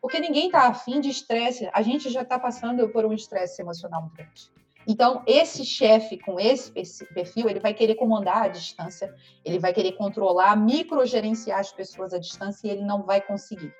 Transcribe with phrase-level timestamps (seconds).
[0.00, 1.68] porque ninguém está afim de estresse.
[1.72, 4.50] A gente já está passando por um estresse emocional muito grande.
[4.86, 6.72] Então, esse chefe com esse
[7.12, 9.14] perfil, ele vai querer comandar à distância,
[9.44, 13.72] ele vai querer controlar, microgerenciar as pessoas à distância e ele não vai conseguir.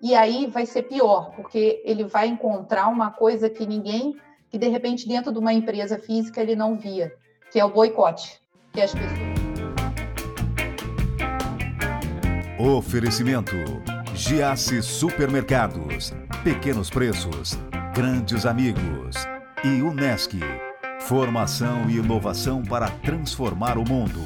[0.00, 4.16] E aí vai ser pior, porque ele vai encontrar uma coisa que ninguém,
[4.50, 7.14] que de repente dentro de uma empresa física ele não via,
[7.50, 8.40] que é o boicote,
[8.72, 9.32] que as pessoas
[12.58, 13.56] Oferecimento
[14.24, 17.58] Giasse Supermercados, Pequenos Preços,
[17.92, 19.16] Grandes Amigos
[19.64, 20.38] e Unesc.
[21.00, 24.20] Formação e inovação para transformar o mundo.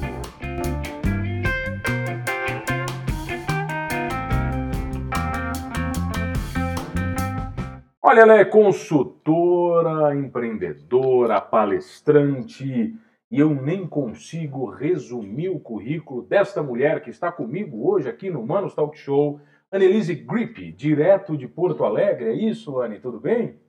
[7.99, 12.95] Olha, ela é consultora, empreendedora, palestrante,
[13.31, 18.45] e eu nem consigo resumir o currículo desta mulher que está comigo hoje aqui no
[18.45, 22.29] Manos Talk Show, Annelise Grip, direto de Porto Alegre.
[22.29, 22.99] É isso, Anne?
[22.99, 23.59] Tudo bem?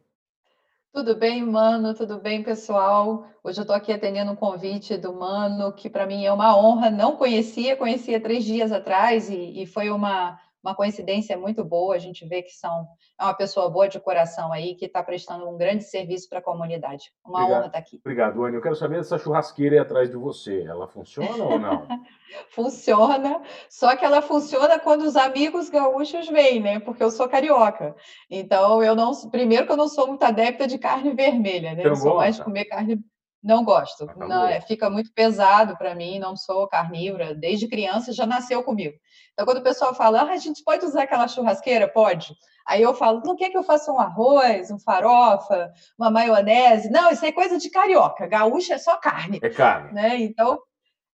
[0.93, 1.95] Tudo bem, Mano?
[1.95, 3.27] Tudo bem, pessoal?
[3.42, 6.89] Hoje eu estou aqui atendendo um convite do Mano, que para mim é uma honra.
[6.91, 11.98] Não conhecia, conhecia três dias atrás e, e foi uma uma coincidência muito boa, a
[11.98, 12.87] gente vê que são
[13.19, 16.42] é uma pessoa boa de coração aí, que está prestando um grande serviço para a
[16.42, 17.12] comunidade.
[17.25, 17.59] Uma Obrigado.
[17.59, 18.01] honra estar tá aqui.
[18.05, 18.56] Obrigado, Anny.
[18.56, 20.62] Eu quero saber dessa churrasqueira aí atrás de você.
[20.62, 21.86] Ela funciona ou não?
[22.51, 26.81] funciona, só que ela funciona quando os amigos gaúchos vêm, né?
[26.81, 27.95] Porque eu sou carioca.
[28.31, 29.12] Então, eu não.
[29.31, 31.83] Primeiro que eu não sou muito adepta de carne vermelha, né?
[31.84, 33.03] eu sou mais de comer carne
[33.49, 34.07] não gosto.
[34.15, 37.35] Não, é, fica muito pesado para mim, não sou carnívora.
[37.35, 38.95] Desde criança já nasceu comigo.
[39.33, 41.89] Então, quando o pessoal fala, ah, a gente pode usar aquela churrasqueira?
[41.89, 42.37] Pode.
[42.67, 46.91] Aí eu falo, não quer que eu faça um arroz, um farofa, uma maionese?
[46.91, 48.27] Não, isso é coisa de carioca.
[48.27, 49.41] Gaúcha é só carne.
[49.43, 49.95] É carne.
[49.95, 50.17] Né?
[50.19, 50.61] Então,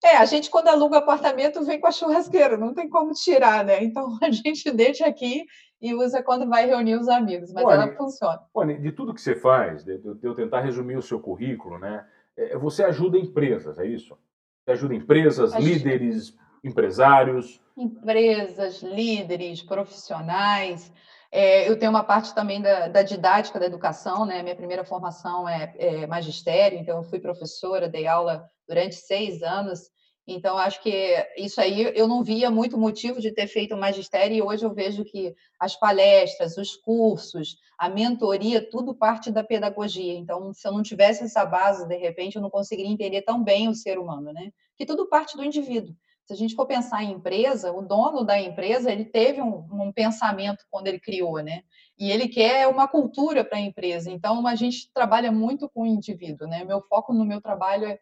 [0.04, 3.82] é, a gente quando aluga apartamento vem com a churrasqueira, não tem como tirar, né?
[3.82, 5.46] Então a gente deixa aqui
[5.80, 8.40] e usa quando vai reunir os amigos, mas Olha, ela funciona.
[8.52, 12.06] Olha, de tudo que você faz, de, de eu tentar resumir o seu currículo, né?
[12.36, 14.18] É, você ajuda empresas, é isso?
[14.64, 17.60] Você ajuda empresas, líderes, empresários?
[17.76, 20.92] Empresas, líderes, profissionais.
[21.30, 24.42] É, eu tenho uma parte também da, da, didática da educação, né?
[24.42, 29.90] Minha primeira formação é, é magistério, então eu fui professora, dei aula durante seis anos
[30.26, 34.42] então, acho que isso aí eu não via muito motivo de ter feito magistério, e
[34.42, 40.14] hoje eu vejo que as palestras, os cursos, a mentoria, tudo parte da pedagogia.
[40.14, 43.68] Então, se eu não tivesse essa base, de repente, eu não conseguiria entender tão bem
[43.68, 44.50] o ser humano, né?
[44.76, 45.94] Que tudo parte do indivíduo.
[46.24, 49.92] Se a gente for pensar em empresa, o dono da empresa, ele teve um, um
[49.92, 51.62] pensamento quando ele criou, né?
[51.98, 54.10] E ele quer uma cultura para a empresa.
[54.10, 56.64] Então, a gente trabalha muito com o indivíduo, né?
[56.64, 57.98] Meu foco no meu trabalho é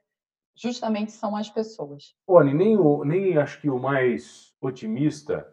[0.55, 2.15] justamente são as pessoas.
[2.27, 5.47] Oni, nem, o, nem acho que o mais otimista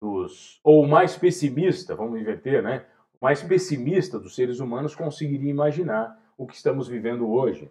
[0.00, 2.86] dos, ou o mais pessimista, vamos inverter, né?
[3.20, 7.70] O mais pessimista dos seres humanos conseguiria imaginar o que estamos vivendo hoje.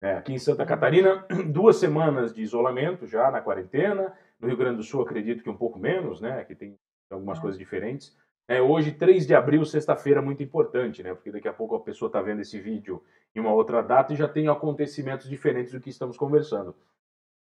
[0.00, 4.12] É, aqui em Santa Catarina, duas semanas de isolamento já na quarentena.
[4.38, 6.44] No Rio Grande do Sul, acredito que um pouco menos, né?
[6.44, 6.78] Que tem
[7.10, 7.40] algumas é.
[7.40, 8.16] coisas diferentes.
[8.46, 11.14] É, hoje, 3 de abril, sexta-feira, muito importante, né?
[11.14, 13.02] Porque daqui a pouco a pessoa está vendo esse vídeo
[13.34, 16.74] em uma outra data e já tem acontecimentos diferentes do que estamos conversando.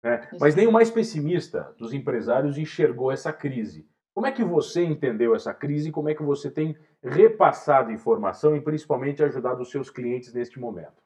[0.01, 0.29] Né?
[0.39, 3.85] Mas nem o mais pessimista dos empresários enxergou essa crise.
[4.13, 8.55] Como é que você entendeu essa crise e como é que você tem repassado informação
[8.55, 11.03] e principalmente ajudado os seus clientes neste momento?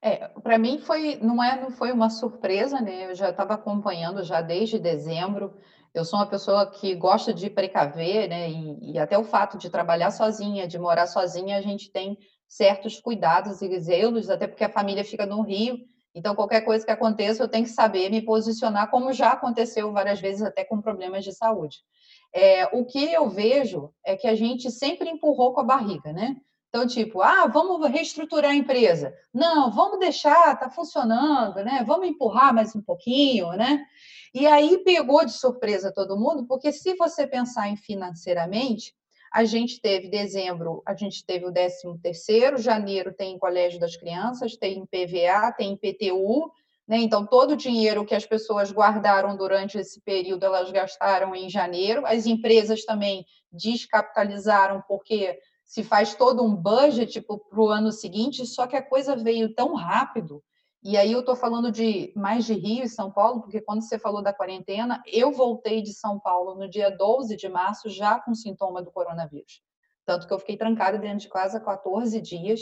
[0.00, 3.10] É, para mim foi não é não foi uma surpresa, né?
[3.10, 5.54] Eu já estava acompanhando já desde dezembro.
[5.94, 8.50] Eu sou uma pessoa que gosta de precaver, né?
[8.50, 13.00] E, e, até o fato de trabalhar sozinha, de morar sozinha, a gente tem certos
[13.00, 15.78] cuidados e zelos, até porque a família fica no Rio.
[16.14, 20.20] Então, qualquer coisa que aconteça, eu tenho que saber me posicionar, como já aconteceu várias
[20.20, 21.78] vezes, até com problemas de saúde.
[22.32, 26.36] É, o que eu vejo é que a gente sempre empurrou com a barriga, né?
[26.68, 29.14] Então, tipo, ah, vamos reestruturar a empresa.
[29.32, 31.82] Não, vamos deixar, está funcionando, né?
[31.86, 33.84] Vamos empurrar mais um pouquinho, né?
[34.34, 38.94] E aí pegou de surpresa todo mundo, porque se você pensar em financeiramente,
[39.32, 44.56] a gente teve dezembro, a gente teve o 13 terceiro, janeiro tem Colégio das Crianças,
[44.56, 46.50] tem PVA, tem IPTU,
[46.86, 46.96] né?
[46.98, 52.06] Então todo o dinheiro que as pessoas guardaram durante esse período, elas gastaram em janeiro.
[52.06, 58.66] As empresas também descapitalizaram porque se faz todo um budget para o ano seguinte, só
[58.66, 60.42] que a coisa veio tão rápido.
[60.82, 63.98] E aí eu estou falando de mais de Rio e São Paulo, porque quando você
[63.98, 68.34] falou da quarentena, eu voltei de São Paulo no dia 12 de março já com
[68.34, 69.60] sintoma do coronavírus.
[70.06, 72.60] Tanto que eu fiquei trancada dentro de casa 14 dias.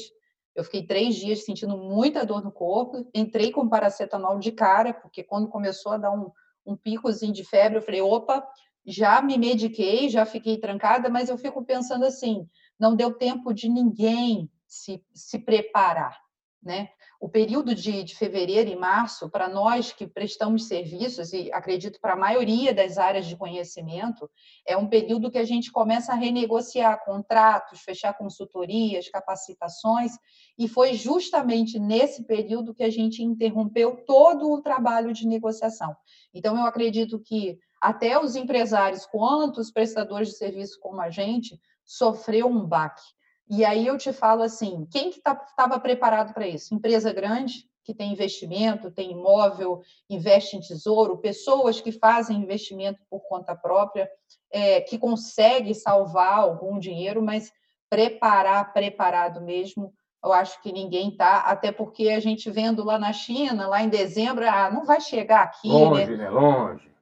[0.55, 3.07] Eu fiquei três dias sentindo muita dor no corpo.
[3.15, 6.31] Entrei com paracetamol de cara, porque quando começou a dar um,
[6.65, 8.45] um picozinho de febre, eu falei, opa,
[8.87, 12.49] já me mediquei, já fiquei trancada, mas eu fico pensando assim,
[12.79, 16.19] não deu tempo de ninguém se, se preparar,
[16.63, 16.89] né?
[17.27, 22.13] O período de, de fevereiro e março, para nós que prestamos serviços, e acredito para
[22.13, 24.31] a maioria das áreas de conhecimento,
[24.65, 30.13] é um período que a gente começa a renegociar contratos, fechar consultorias, capacitações,
[30.57, 35.97] e foi justamente nesse período que a gente interrompeu todo o trabalho de negociação.
[36.33, 41.61] Então, eu acredito que até os empresários, quanto os prestadores de serviço como a gente,
[41.85, 43.16] sofreu um baque
[43.49, 46.75] e aí eu te falo assim, quem que estava tá, preparado para isso?
[46.75, 53.21] Empresa grande, que tem investimento, tem imóvel, investe em tesouro, pessoas que fazem investimento por
[53.29, 54.11] conta própria,
[54.51, 57.53] é, que consegue salvar algum dinheiro, mas
[57.89, 59.95] preparar, preparado mesmo,
[60.25, 63.89] eu acho que ninguém está, até porque a gente vendo lá na China, lá em
[63.89, 66.17] dezembro, ah, não vai chegar aqui, longe, né?
[66.17, 66.31] né?
[66.31, 66.96] Longe.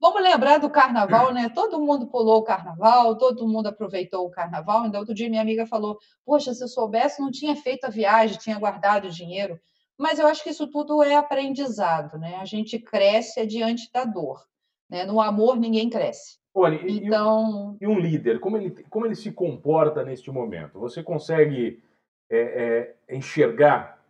[0.00, 1.48] Vamos lembrar do carnaval, né?
[1.48, 4.82] Todo mundo pulou o carnaval, todo mundo aproveitou o carnaval.
[4.82, 8.38] Ainda outro dia minha amiga falou: Poxa, se eu soubesse, não tinha feito a viagem,
[8.38, 9.58] tinha guardado o dinheiro.
[9.98, 12.36] Mas eu acho que isso tudo é aprendizado, né?
[12.36, 14.46] A gente cresce diante da dor.
[14.88, 15.04] Né?
[15.04, 16.38] No amor, ninguém cresce.
[16.54, 17.76] Olha, então...
[17.80, 20.78] e, um, e um líder, como ele, como ele se comporta neste momento?
[20.78, 21.82] Você consegue
[22.30, 24.00] é, é, enxergar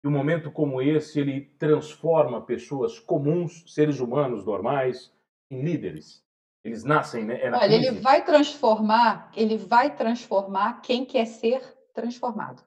[0.00, 5.12] que um momento como esse ele transforma pessoas comuns, seres humanos normais,
[5.50, 6.22] em líderes.
[6.64, 7.40] Eles nascem, né?
[7.40, 11.62] É Olha, ele vai transformar, ele vai transformar quem quer ser
[11.94, 12.62] transformado.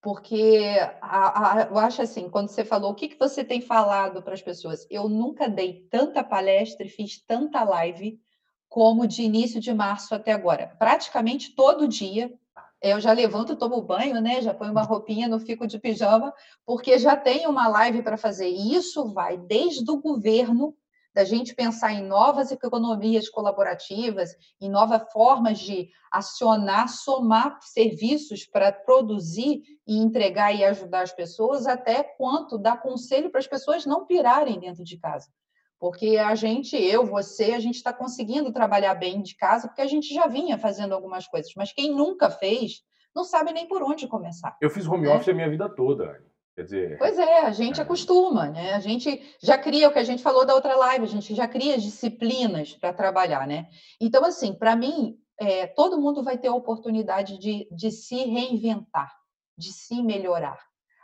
[0.00, 4.22] Porque a, a, eu acho assim, quando você falou o que, que você tem falado
[4.22, 8.20] para as pessoas, eu nunca dei tanta palestra e fiz tanta live
[8.68, 10.76] como de início de março até agora.
[10.78, 12.32] Praticamente todo dia
[12.80, 14.40] eu já levanto, tomo banho, né?
[14.40, 16.32] Já ponho uma roupinha, não fico de pijama,
[16.64, 18.48] porque já tem uma live para fazer.
[18.48, 20.76] E isso vai desde o governo
[21.18, 28.70] da gente pensar em novas economias colaborativas, em novas formas de acionar, somar serviços para
[28.70, 34.06] produzir e entregar e ajudar as pessoas, até quanto dar conselho para as pessoas não
[34.06, 35.26] pirarem dentro de casa.
[35.76, 39.88] Porque a gente, eu, você, a gente está conseguindo trabalhar bem de casa porque a
[39.88, 41.50] gente já vinha fazendo algumas coisas.
[41.56, 44.56] Mas quem nunca fez, não sabe nem por onde começar.
[44.60, 45.16] Eu fiz home né?
[45.16, 46.22] office a minha vida toda.
[46.58, 46.98] Quer dizer.
[46.98, 47.84] Pois é, a gente é.
[47.84, 48.72] acostuma, né?
[48.72, 51.46] A gente já cria o que a gente falou da outra live, a gente já
[51.46, 53.68] cria disciplinas para trabalhar, né?
[54.00, 59.08] Então, assim, para mim, é, todo mundo vai ter a oportunidade de, de se reinventar,
[59.56, 60.58] de se melhorar.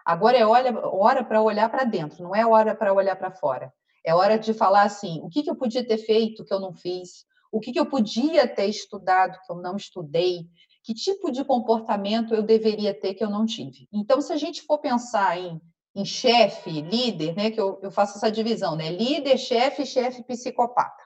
[0.05, 3.73] Agora é hora para olhar para dentro, não é hora para olhar para fora.
[4.05, 6.75] É hora de falar assim: o que, que eu podia ter feito que eu não
[6.75, 7.27] fiz?
[7.53, 10.49] O que, que eu podia ter estudado que eu não estudei?
[10.85, 13.89] Que tipo de comportamento eu deveria ter que eu não tive.
[13.91, 15.59] Então, se a gente for pensar em,
[15.97, 21.03] em chefe, líder, né, que eu, eu faço essa divisão, né, líder, chefe, chefe psicopata.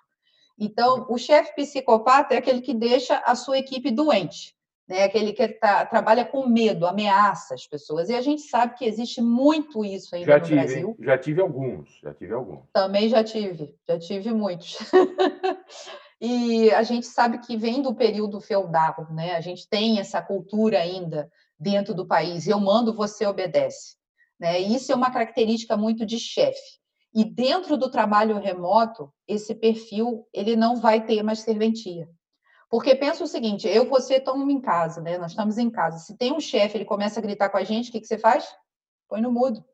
[0.59, 4.53] Então, o chefe psicopata é aquele que deixa a sua equipe doente,
[4.89, 8.09] né, aquele que tá, trabalha com medo, ameaça as pessoas.
[8.09, 10.97] E a gente sabe que existe muito isso ainda já no tive, Brasil.
[10.99, 12.65] Já tive alguns, já tive alguns.
[12.73, 14.77] Também já tive, já tive muitos.
[16.21, 19.37] E a gente sabe que vem do período feudal, né?
[19.37, 22.47] A gente tem essa cultura ainda dentro do país.
[22.47, 23.97] Eu mando, você obedece.
[24.39, 24.59] Né?
[24.59, 26.79] Isso é uma característica muito de chefe.
[27.15, 32.09] E dentro do trabalho remoto, esse perfil ele não vai ter mais serventia.
[32.71, 35.17] Porque pensa o seguinte, eu e você estamos em casa, né?
[35.17, 35.99] Nós estamos em casa.
[35.99, 38.19] Se tem um chefe, ele começa a gritar com a gente, o que, que você
[38.19, 38.47] faz?
[39.09, 39.65] Põe no mudo.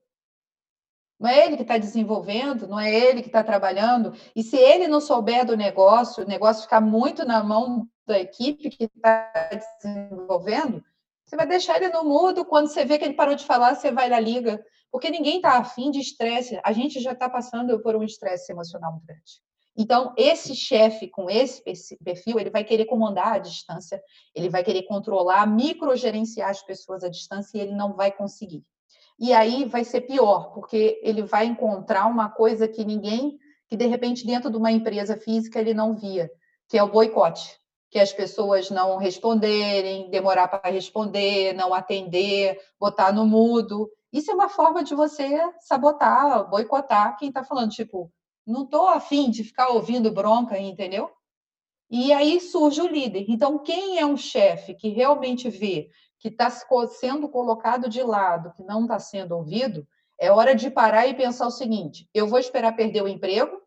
[1.18, 4.12] Não é ele que está desenvolvendo, não é ele que está trabalhando.
[4.35, 8.68] E se ele não souber do negócio, o negócio ficar muito na mão da equipe
[8.68, 9.33] que está
[9.83, 10.85] desenvolvendo,
[11.25, 12.44] você vai deixar ele no mudo.
[12.44, 14.62] Quando você vê que ele parou de falar, você vai na liga.
[14.90, 16.61] Porque ninguém está afim de estresse.
[16.62, 19.42] A gente já está passando por um estresse emocional muito grande.
[19.76, 21.62] Então, esse chefe com esse
[22.04, 24.00] perfil, ele vai querer comandar à distância,
[24.33, 28.64] ele vai querer controlar, microgerenciar as pessoas à distância e ele não vai conseguir.
[29.18, 33.87] E aí vai ser pior, porque ele vai encontrar uma coisa que ninguém, que de
[33.87, 36.30] repente dentro de uma empresa física ele não via,
[36.68, 37.59] que é o boicote,
[37.90, 43.88] que as pessoas não responderem, demorar para responder, não atender, botar no mudo.
[44.12, 48.11] Isso é uma forma de você sabotar, boicotar quem está falando, tipo,
[48.47, 51.11] não estou afim de ficar ouvindo bronca, entendeu?
[51.90, 53.26] E aí surge o líder.
[53.28, 55.88] Então, quem é um chefe que realmente vê
[56.25, 56.49] que está
[56.88, 59.87] sendo colocado de lado, que não está sendo ouvido,
[60.19, 63.61] é hora de parar e pensar o seguinte: eu vou esperar perder o emprego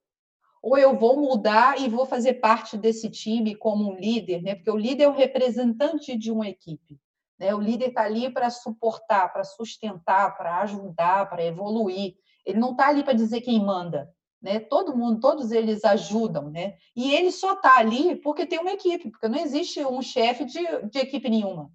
[0.59, 4.55] ou eu vou mudar e vou fazer parte desse time como um líder, né?
[4.55, 6.99] Porque o líder é o representante de uma equipe.
[7.37, 7.53] Né?
[7.53, 12.15] O líder está ali para suportar, para sustentar, para ajudar, para evoluir.
[12.43, 14.11] Ele não está ali para dizer quem manda.
[14.41, 14.59] né?
[14.59, 16.73] Todo mundo, todos eles ajudam, né?
[16.95, 20.59] E ele só está ali porque tem uma equipe, porque não existe um chefe de,
[20.89, 21.71] de equipe nenhuma,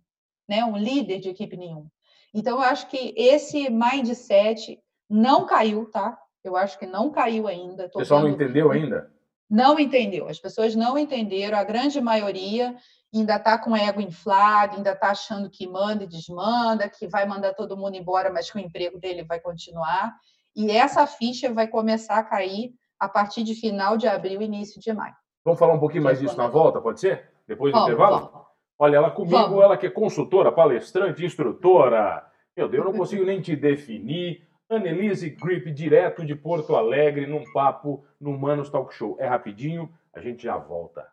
[0.48, 0.64] né?
[0.64, 1.90] Um líder de equipe nenhuma.
[2.34, 6.18] Então, eu acho que esse mindset não caiu, tá?
[6.42, 7.90] Eu acho que não caiu ainda.
[7.94, 9.12] O pessoal não entendeu ainda?
[9.48, 10.28] Não entendeu.
[10.28, 11.58] As pessoas não entenderam.
[11.58, 12.74] A grande maioria
[13.14, 17.26] ainda está com o ego inflado, ainda está achando que manda e desmanda, que vai
[17.26, 20.14] mandar todo mundo embora, mas que o emprego dele vai continuar.
[20.56, 24.92] E essa ficha vai começar a cair a partir de final de abril, início de
[24.92, 25.14] maio.
[25.44, 27.30] Vamos falar um pouquinho mais disso na volta, pode ser?
[27.46, 28.30] Depois do vamos, intervalo?
[28.32, 28.46] Vamos.
[28.82, 29.62] Olha, ela comigo, vamos.
[29.62, 32.26] ela que é consultora, palestrante, instrutora.
[32.56, 34.42] Meu Deus, eu não consigo nem te definir.
[34.68, 39.14] Annelise Grip, direto de Porto Alegre, num papo no Manos Talk Show.
[39.20, 41.06] É rapidinho, a gente já volta.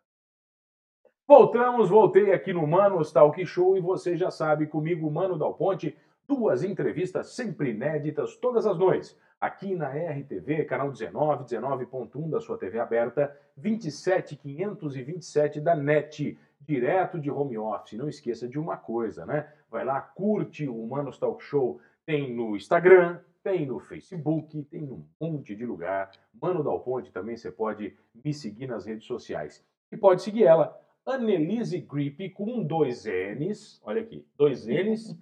[1.27, 5.95] Voltamos, voltei aqui no Manos Talk Show e você já sabe, comigo, Mano Dal Ponte,
[6.27, 12.57] duas entrevistas sempre inéditas todas as noites, aqui na RTV, canal 19, 19.1 da sua
[12.57, 16.35] TV aberta, 27527 da NET,
[16.69, 17.97] direto de home office.
[17.97, 19.51] Não esqueça de uma coisa, né?
[19.71, 25.03] Vai lá, curte o Manos Talk Show, tem no Instagram, tem no Facebook, tem num
[25.19, 26.11] monte de lugar.
[26.39, 29.65] Mano Dal Ponte também você pode me seguir nas redes sociais.
[29.91, 35.17] E pode seguir ela, Annelise Grip, com dois N's, olha aqui, dois N's,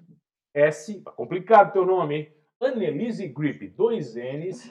[0.54, 2.34] S, tá complicado teu nome, hein?
[2.60, 4.70] Annelise Grip, dois N's,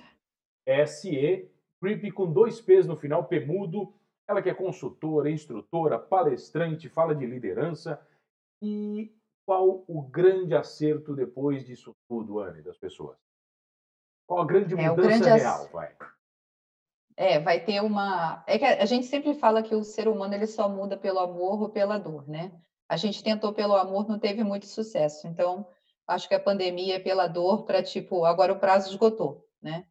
[0.66, 1.48] S-E,
[1.80, 3.94] Grip com dois P's no final, P mudo.
[4.28, 8.00] Ela que é consultora, instrutora, palestrante, fala de liderança.
[8.60, 9.14] E
[9.44, 13.16] qual o grande acerto depois disso tudo, Anne, das pessoas?
[14.26, 15.96] Qual a grande mudança é, grande real, vai?
[17.16, 18.42] É, vai ter uma.
[18.46, 21.62] É que a gente sempre fala que o ser humano ele só muda pelo amor
[21.62, 22.52] ou pela dor, né?
[22.88, 25.26] A gente tentou pelo amor, não teve muito sucesso.
[25.28, 25.66] Então,
[26.06, 29.86] acho que a pandemia é pela dor para tipo, agora o prazo esgotou, né?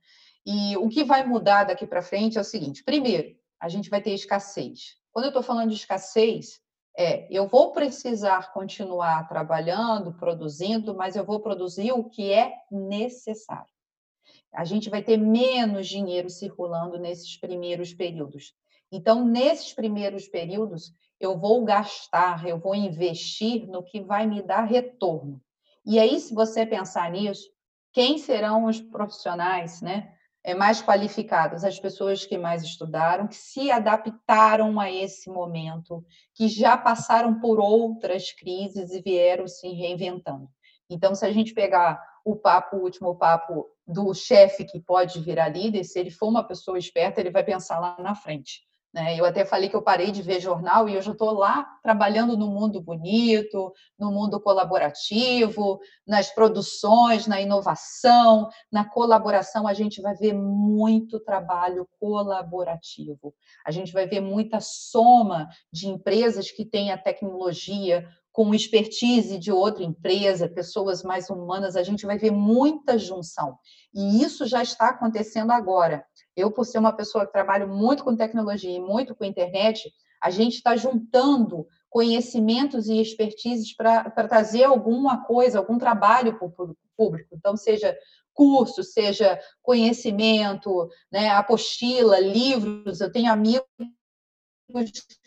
[0.45, 3.35] E o que vai mudar daqui para frente é o seguinte: primeiro,
[3.65, 4.95] a gente vai ter escassez.
[5.11, 6.59] Quando eu estou falando de escassez,
[6.97, 13.75] é eu vou precisar continuar trabalhando, produzindo, mas eu vou produzir o que é necessário
[14.55, 18.53] a gente vai ter menos dinheiro circulando nesses primeiros períodos.
[18.91, 24.63] Então, nesses primeiros períodos, eu vou gastar, eu vou investir no que vai me dar
[24.63, 25.41] retorno.
[25.85, 27.49] E aí, se você pensar nisso,
[27.91, 30.13] quem serão os profissionais né,
[30.53, 31.63] mais qualificados?
[31.63, 37.59] As pessoas que mais estudaram, que se adaptaram a esse momento, que já passaram por
[37.59, 40.47] outras crises e vieram se reinventando.
[40.89, 45.49] Então, se a gente pegar o papo, o último papo do chefe que pode virar
[45.49, 48.63] líder, se ele for uma pessoa esperta, ele vai pensar lá na frente.
[48.95, 49.19] Né?
[49.19, 52.37] Eu até falei que eu parei de ver jornal e eu já estou lá trabalhando
[52.37, 59.67] no mundo bonito, no mundo colaborativo, nas produções, na inovação, na colaboração.
[59.67, 63.35] A gente vai ver muito trabalho colaborativo.
[63.65, 69.49] A gente vai ver muita soma de empresas que têm a tecnologia com expertise de
[69.49, 73.57] outra empresa, pessoas mais humanas, a gente vai ver muita junção.
[73.93, 76.05] E isso já está acontecendo agora.
[76.35, 79.89] Eu, por ser uma pessoa que trabalho muito com tecnologia e muito com internet,
[80.21, 86.75] a gente está juntando conhecimentos e expertises para trazer alguma coisa, algum trabalho para o
[86.97, 87.29] público.
[87.31, 87.97] Então, seja
[88.33, 92.99] curso, seja conhecimento, né, apostila, livros.
[92.99, 93.65] Eu tenho amigos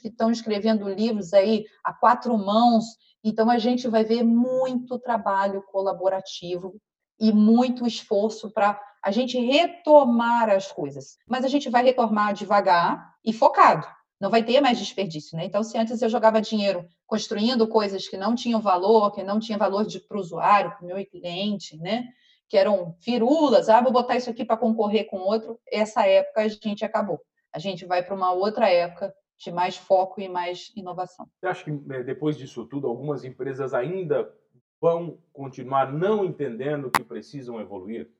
[0.00, 2.84] que estão escrevendo livros aí a quatro mãos.
[3.22, 6.80] Então, a gente vai ver muito trabalho colaborativo
[7.18, 11.16] e muito esforço para a gente retomar as coisas.
[11.26, 13.86] Mas a gente vai retomar devagar e focado.
[14.20, 15.44] Não vai ter mais desperdício, né?
[15.44, 19.56] Então, se antes eu jogava dinheiro construindo coisas que não tinham valor, que não tinha
[19.56, 22.04] valor para o usuário, para o meu cliente, né?
[22.48, 25.60] Que eram firulas, ah, vou botar isso aqui para concorrer com outro.
[25.70, 27.20] Essa época a gente acabou.
[27.52, 31.26] A gente vai para uma outra época de mais foco e mais inovação.
[31.40, 34.32] Você acha que né, depois disso tudo, algumas empresas ainda
[34.80, 38.10] vão continuar não entendendo que precisam evoluir?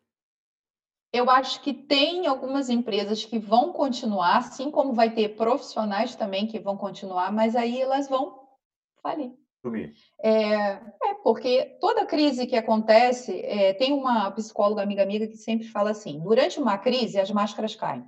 [1.13, 6.47] Eu acho que tem algumas empresas que vão continuar, assim como vai ter profissionais também
[6.47, 8.47] que vão continuar, mas aí elas vão
[9.03, 9.33] falir.
[10.23, 15.67] É, é, porque toda crise que acontece, é, tem uma psicóloga amiga amiga que sempre
[15.67, 18.05] fala assim: durante uma crise, as máscaras caem.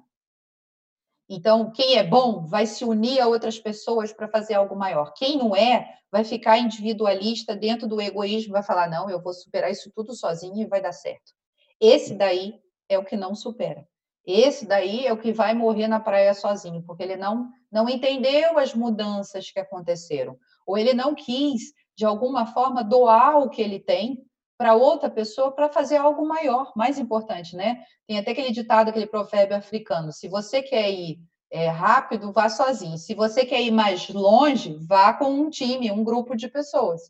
[1.32, 5.12] Então, quem é bom vai se unir a outras pessoas para fazer algo maior.
[5.14, 9.70] Quem não é, vai ficar individualista dentro do egoísmo, vai falar: não, eu vou superar
[9.70, 11.32] isso tudo sozinho e vai dar certo.
[11.80, 13.87] Esse daí é o que não supera.
[14.26, 18.58] Esse daí é o que vai morrer na praia sozinho, porque ele não, não entendeu
[18.58, 23.78] as mudanças que aconteceram, ou ele não quis, de alguma forma, doar o que ele
[23.78, 24.20] tem
[24.61, 27.83] para outra pessoa para fazer algo maior, mais importante, né?
[28.07, 31.19] Tem até aquele ditado, aquele provérbio africano: se você quer ir
[31.50, 32.99] é, rápido, vá sozinho.
[32.99, 37.00] Se você quer ir mais longe, vá com um time, um grupo de pessoas.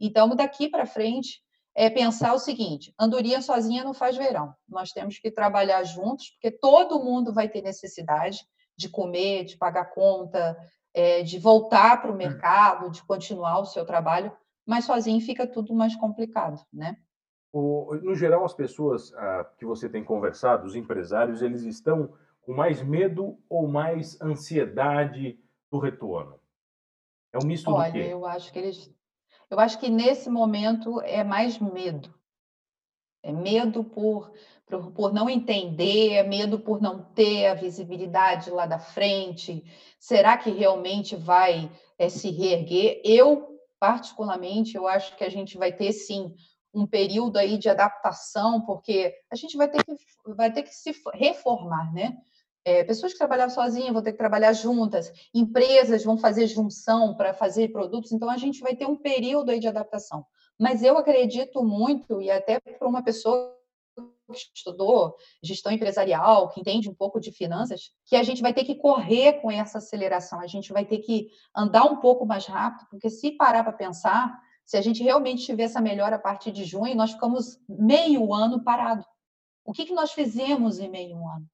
[0.00, 1.40] Então, daqui para frente,
[1.76, 4.52] é pensar o seguinte: andorinha sozinha não faz verão.
[4.68, 8.44] Nós temos que trabalhar juntos, porque todo mundo vai ter necessidade
[8.76, 10.56] de comer, de pagar conta,
[10.92, 12.16] é, de voltar para o hum.
[12.16, 16.98] mercado, de continuar o seu trabalho, mas sozinho fica tudo mais complicado, né?
[17.52, 22.52] O, no geral, as pessoas ah, que você tem conversado, os empresários, eles estão com
[22.52, 25.38] mais medo ou mais ansiedade
[25.70, 26.38] do retorno?
[27.32, 28.08] É um misto Olha, do quê?
[28.10, 28.94] eu acho que eles
[29.48, 32.12] eu acho que nesse momento é mais medo.
[33.22, 34.32] É medo por,
[34.66, 39.64] por, por, não entender, é medo por não ter a visibilidade lá da frente.
[39.98, 43.00] Será que realmente vai é, se reerguer?
[43.04, 46.34] Eu, particularmente, eu acho que a gente vai ter sim
[46.72, 49.94] um período aí de adaptação, porque a gente vai ter que,
[50.34, 52.16] vai ter que se reformar, né?
[52.64, 57.32] É, pessoas que trabalhavam sozinhas vão ter que trabalhar juntas, empresas vão fazer junção para
[57.32, 60.26] fazer produtos, então a gente vai ter um período aí de adaptação.
[60.58, 63.55] Mas eu acredito muito, e até para uma pessoa
[64.26, 68.64] que estudou gestão empresarial, que entende um pouco de finanças, que a gente vai ter
[68.64, 72.86] que correr com essa aceleração, a gente vai ter que andar um pouco mais rápido,
[72.90, 76.64] porque se parar para pensar, se a gente realmente tiver essa melhora a partir de
[76.64, 79.04] junho, nós ficamos meio ano parado.
[79.64, 81.48] O que, que nós fizemos em meio ano?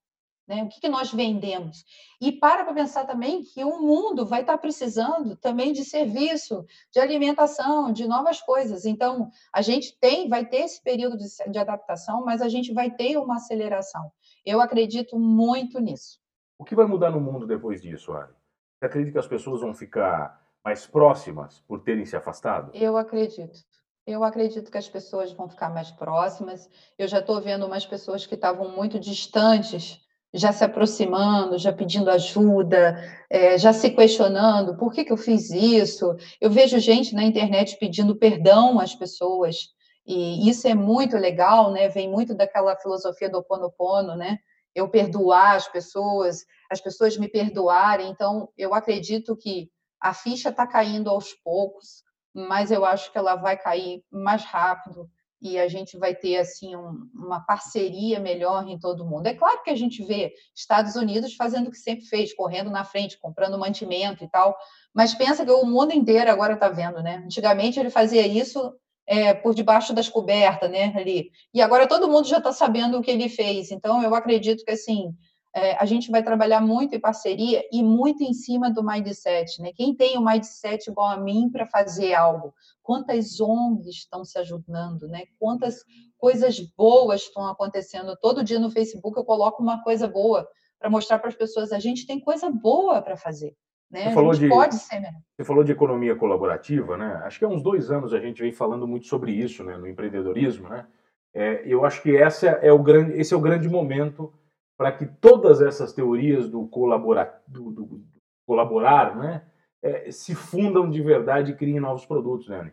[0.47, 0.61] Né?
[0.63, 1.85] O que, que nós vendemos?
[2.19, 6.99] E para para pensar também que o mundo vai estar precisando também de serviço, de
[6.99, 8.85] alimentação, de novas coisas.
[8.85, 12.91] Então, a gente tem, vai ter esse período de, de adaptação, mas a gente vai
[12.91, 14.11] ter uma aceleração.
[14.45, 16.19] Eu acredito muito nisso.
[16.57, 18.33] O que vai mudar no mundo depois disso, Ari?
[18.79, 22.69] Você acredita que as pessoas vão ficar mais próximas por terem se afastado?
[22.73, 23.59] Eu acredito.
[24.05, 26.69] Eu acredito que as pessoas vão ficar mais próximas.
[26.97, 30.02] Eu já estou vendo umas pessoas que estavam muito distantes
[30.33, 32.97] já se aproximando, já pedindo ajuda,
[33.29, 36.15] é, já se questionando por que, que eu fiz isso.
[36.41, 39.67] Eu vejo gente na internet pedindo perdão às pessoas,
[40.05, 41.87] e isso é muito legal, né?
[41.87, 44.39] Vem muito daquela filosofia do Oponopono, né?
[44.75, 48.09] Eu perdoar as pessoas, as pessoas me perdoarem.
[48.09, 49.69] Então, eu acredito que
[50.01, 55.09] a ficha está caindo aos poucos, mas eu acho que ela vai cair mais rápido
[55.43, 59.27] e a gente vai ter assim um, uma parceria melhor em todo mundo.
[59.27, 62.85] É claro que a gente vê Estados Unidos fazendo o que sempre fez, correndo na
[62.85, 64.55] frente, comprando mantimento e tal,
[64.93, 67.21] mas pensa que o mundo inteiro agora está vendo, né?
[67.25, 68.73] Antigamente ele fazia isso
[69.05, 70.93] é, por debaixo das cobertas, né?
[70.95, 73.69] Ali e agora todo mundo já está sabendo o que ele fez.
[73.69, 75.13] Então eu acredito que assim
[75.55, 79.71] é, a gente vai trabalhar muito em parceria e muito em cima do mindset, né?
[79.75, 82.53] Quem tem o um mindset igual a mim para fazer algo?
[82.81, 85.25] Quantas ONGs estão se ajudando, né?
[85.39, 85.83] Quantas
[86.17, 88.17] coisas boas estão acontecendo?
[88.19, 90.47] Todo dia no Facebook eu coloco uma coisa boa
[90.79, 93.55] para mostrar para as pessoas a gente tem coisa boa para fazer.
[93.91, 94.05] Né?
[94.05, 95.21] Você falou de, pode ser melhor.
[95.37, 97.21] Você falou de economia colaborativa, né?
[97.25, 99.77] Acho que há uns dois anos a gente vem falando muito sobre isso, né?
[99.77, 100.87] No empreendedorismo, né?
[101.31, 104.33] É, eu acho que essa é o grande, esse é o grande momento
[104.77, 108.05] para que todas essas teorias do, colabora, do, do
[108.45, 109.45] colaborar né,
[109.81, 112.71] é, se fundam de verdade e criem novos produtos, né?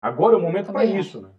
[0.00, 1.30] Agora é o momento para isso, né?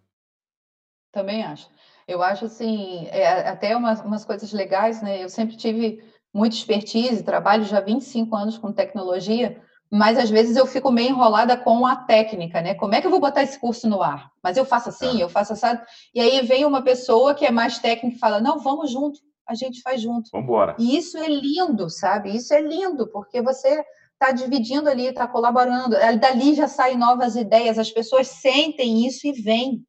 [1.12, 1.70] Também acho.
[2.08, 5.24] Eu acho assim, é, até umas, umas coisas legais, né?
[5.24, 10.68] Eu sempre tive muita expertise, trabalho já 25 anos com tecnologia, mas às vezes eu
[10.68, 12.76] fico meio enrolada com a técnica, né?
[12.76, 14.32] Como é que eu vou botar esse curso no ar?
[14.44, 15.22] Mas eu faço assim, ah.
[15.22, 15.80] eu faço assim.
[16.14, 19.56] E aí vem uma pessoa que é mais técnica e fala: não, vamos junto a
[19.56, 20.30] gente faz junto.
[20.32, 20.76] Vamos embora.
[20.78, 22.36] E isso é lindo, sabe?
[22.36, 23.84] Isso é lindo, porque você
[24.14, 25.96] está dividindo ali, está colaborando.
[26.20, 29.84] Dali já saem novas ideias, as pessoas sentem isso e vêm.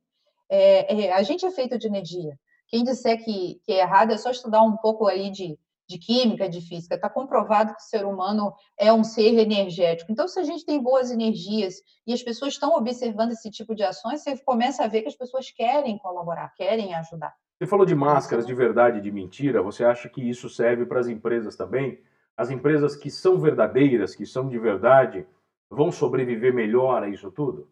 [0.50, 2.38] É, é, a gente é feito de energia.
[2.68, 6.48] Quem disser que, que é errado é só estudar um pouco aí de, de química,
[6.48, 6.94] de física.
[6.94, 10.10] Está comprovado que o ser humano é um ser energético.
[10.10, 11.74] Então, se a gente tem boas energias
[12.06, 15.16] e as pessoas estão observando esse tipo de ações, você começa a ver que as
[15.16, 17.34] pessoas querem colaborar, querem ajudar.
[17.60, 19.60] Você falou de máscaras de verdade e de mentira.
[19.60, 22.00] Você acha que isso serve para as empresas também?
[22.34, 25.26] As empresas que são verdadeiras, que são de verdade,
[25.68, 27.68] vão sobreviver melhor a isso tudo?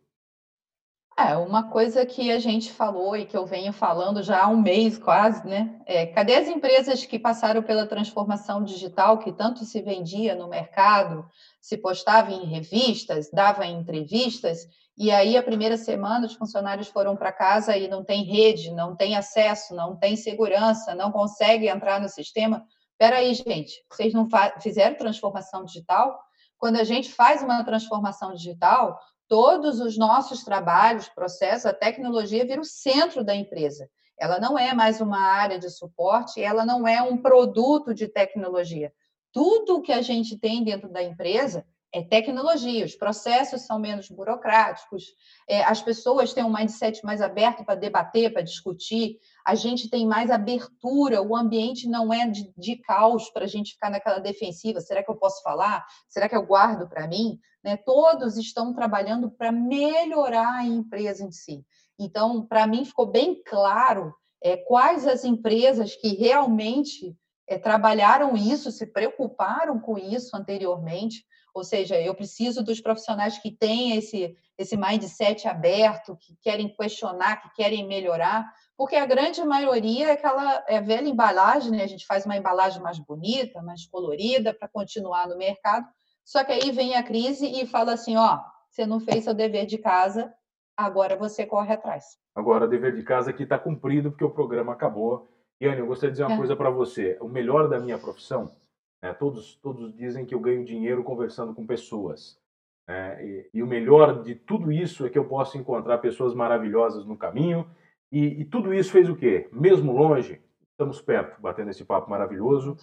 [1.18, 4.62] É, uma coisa que a gente falou e que eu venho falando já há um
[4.62, 5.80] mês quase, né?
[5.84, 11.28] É, cadê as empresas que passaram pela transformação digital, que tanto se vendia no mercado,
[11.60, 14.68] se postava em revistas, dava entrevistas,
[15.00, 18.96] e aí, a primeira semana, os funcionários foram para casa e não tem rede, não
[18.96, 22.64] tem acesso, não tem segurança, não consegue entrar no sistema.
[22.90, 24.28] Espera aí, gente, vocês não
[24.60, 26.18] fizeram transformação digital?
[26.58, 32.60] Quando a gente faz uma transformação digital, todos os nossos trabalhos, processos, a tecnologia vira
[32.60, 33.88] o centro da empresa.
[34.18, 38.92] Ela não é mais uma área de suporte, ela não é um produto de tecnologia.
[39.32, 45.04] Tudo que a gente tem dentro da empresa é tecnologia, os processos são menos burocráticos,
[45.48, 50.06] é, as pessoas têm um mindset mais aberto para debater, para discutir, a gente tem
[50.06, 54.80] mais abertura, o ambiente não é de, de caos para a gente ficar naquela defensiva,
[54.80, 55.86] será que eu posso falar?
[56.08, 57.38] Será que eu guardo para mim?
[57.64, 57.76] Né?
[57.78, 61.64] Todos estão trabalhando para melhorar a empresa em si.
[61.98, 67.16] Então, para mim, ficou bem claro é, quais as empresas que realmente
[67.48, 73.50] é, trabalharam isso, se preocuparam com isso anteriormente, ou seja, eu preciso dos profissionais que
[73.50, 80.08] têm esse, esse mindset aberto, que querem questionar, que querem melhorar, porque a grande maioria
[80.08, 81.82] é aquela é velha embalagem, né?
[81.82, 85.86] a gente faz uma embalagem mais bonita, mais colorida para continuar no mercado,
[86.24, 89.66] só que aí vem a crise e fala assim, ó, você não fez seu dever
[89.66, 90.32] de casa,
[90.76, 92.18] agora você corre atrás.
[92.34, 95.28] Agora, o dever de casa aqui está cumprido porque o programa acabou.
[95.60, 96.36] E, Anny, eu gostaria de dizer uma é.
[96.36, 97.18] coisa para você.
[97.20, 98.54] O melhor da minha profissão
[99.02, 99.12] né?
[99.14, 102.38] Todos, todos dizem que eu ganho dinheiro conversando com pessoas.
[102.86, 103.24] Né?
[103.24, 107.16] E, e, o melhor de tudo isso é que eu posso encontrar pessoas maravilhosas no
[107.16, 107.68] caminho.
[108.10, 109.48] E, e tudo isso fez o quê?
[109.52, 112.76] Mesmo longe, estamos perto, batendo esse papo maravilhoso.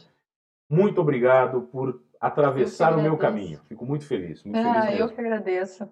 [0.69, 3.59] Muito obrigado por atravessar o meu caminho.
[3.67, 4.43] Fico muito feliz.
[4.43, 5.89] Muito ah, feliz eu que agradeço.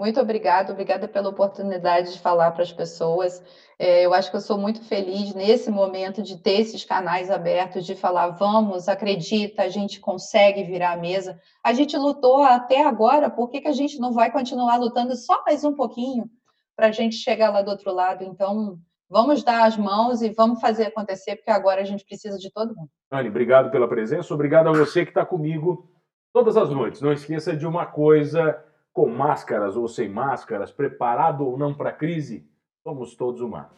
[0.00, 3.44] Muito obrigada, obrigada pela oportunidade de falar para as pessoas.
[3.78, 7.84] É, eu acho que eu sou muito feliz nesse momento de ter esses canais abertos,
[7.84, 11.38] de falar, vamos, acredita, a gente consegue virar a mesa.
[11.62, 15.44] A gente lutou até agora, por que, que a gente não vai continuar lutando só
[15.44, 16.30] mais um pouquinho
[16.74, 18.24] para a gente chegar lá do outro lado?
[18.24, 22.50] Então, vamos dar as mãos e vamos fazer acontecer, porque agora a gente precisa de
[22.50, 22.88] todo mundo.
[23.12, 25.90] Anne, obrigado pela presença, obrigado a você que está comigo
[26.32, 27.02] todas as noites.
[27.02, 31.92] Não esqueça de uma coisa com máscaras ou sem máscaras, preparado ou não para a
[31.92, 32.46] crise,
[32.82, 33.70] somos todos humanos.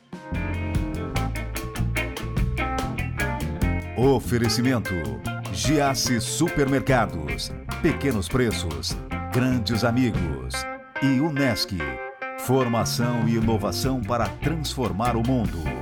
[3.97, 4.95] Oferecimento:
[5.53, 8.97] Giasse Supermercados, Pequenos Preços,
[9.33, 10.55] Grandes Amigos
[11.03, 11.77] e Unesc.
[12.39, 15.82] Formação e inovação para transformar o mundo.